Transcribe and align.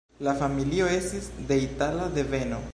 La 0.27 0.31
familio 0.39 0.87
estis 0.95 1.29
de 1.53 1.61
itala 1.69 2.11
deveno. 2.19 2.67